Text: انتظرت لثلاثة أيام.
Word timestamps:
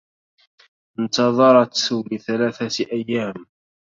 انتظرت 0.99 1.93
لثلاثة 2.11 2.85
أيام. 2.91 3.45